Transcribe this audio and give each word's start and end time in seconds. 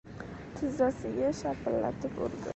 Tizzasiga 0.59 1.29
shapillatib 1.43 2.21
urdi. 2.29 2.49